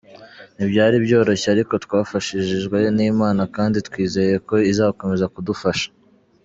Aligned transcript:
Ntibyari 0.55 0.95
byoroshye 1.05 1.47
ariko 1.55 1.73
twafashijwe 1.85 2.79
n’Imana 2.97 3.41
kandi 3.55 3.77
twizeye 3.87 4.35
ko 4.47 4.55
izakomeza 4.71 5.25
kudufasha. 5.33 5.87